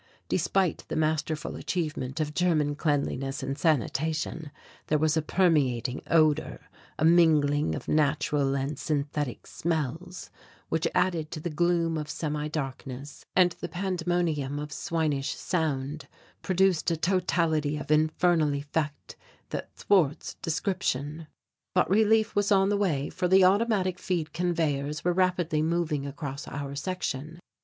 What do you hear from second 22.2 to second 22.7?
was on